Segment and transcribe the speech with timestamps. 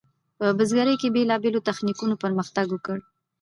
[0.39, 2.97] په بزګرۍ کې بیلابیلو تخنیکونو پرمختګ وکړ.